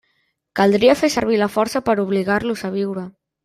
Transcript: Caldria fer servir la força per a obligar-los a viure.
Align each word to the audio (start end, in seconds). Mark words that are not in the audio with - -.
Caldria 0.59 0.95
fer 1.03 1.11
servir 1.17 1.39
la 1.43 1.49
força 1.59 1.85
per 1.91 1.97
a 1.99 2.05
obligar-los 2.09 2.69
a 2.73 2.77
viure. 2.81 3.09